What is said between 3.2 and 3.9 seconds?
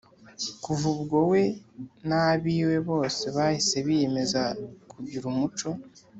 bahise